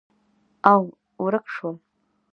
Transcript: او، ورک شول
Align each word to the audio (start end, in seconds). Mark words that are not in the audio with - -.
او، 0.71 0.81
ورک 1.23 1.45
شول 1.55 1.75